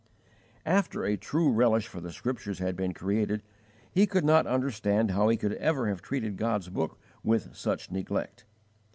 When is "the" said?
2.01-2.11